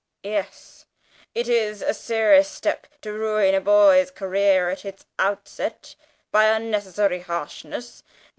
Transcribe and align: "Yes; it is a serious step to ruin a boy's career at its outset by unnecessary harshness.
"Yes; 0.23 0.87
it 1.35 1.47
is 1.47 1.83
a 1.83 1.93
serious 1.93 2.49
step 2.49 2.87
to 3.01 3.13
ruin 3.13 3.53
a 3.53 3.61
boy's 3.61 4.09
career 4.09 4.71
at 4.71 4.83
its 4.83 5.05
outset 5.19 5.95
by 6.31 6.45
unnecessary 6.47 7.19
harshness. 7.19 8.01